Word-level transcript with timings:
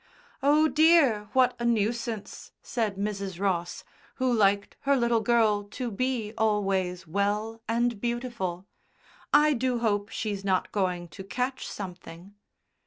"Oh, 0.41 0.67
dear! 0.67 1.29
What 1.33 1.55
a 1.59 1.63
nuisance," 1.63 2.53
said 2.63 2.95
Mrs. 2.95 3.39
Ross 3.39 3.83
who 4.15 4.33
liked 4.33 4.75
her 4.79 4.95
little 4.97 5.21
girl 5.21 5.61
to 5.65 5.91
be 5.91 6.33
always 6.39 7.05
well 7.05 7.61
and 7.67 8.01
beautiful. 8.01 8.65
"I 9.31 9.53
do 9.53 9.77
hope 9.77 10.09
she's 10.09 10.43
not 10.43 10.71
going 10.71 11.07
to 11.09 11.23
catch 11.23 11.67
something." 11.67 12.33